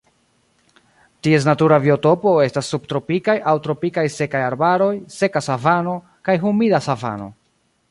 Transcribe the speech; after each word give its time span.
Ties 1.27 1.43
natura 1.49 1.77
biotopo 1.83 2.31
estas 2.45 2.71
subtropikaj 2.75 3.37
aŭ 3.53 3.55
tropikaj 3.69 4.07
sekaj 4.15 4.43
arbaroj, 4.47 4.91
seka 5.19 5.45
savano 5.51 5.97
kaj 6.31 6.41
humida 6.47 6.85
savano. 6.91 7.33